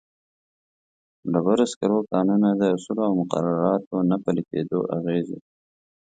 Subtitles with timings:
[1.31, 5.37] ډبرو سکرو کانونو کې د اصولو او مقرراتو نه پلي کېدلو اغېزې.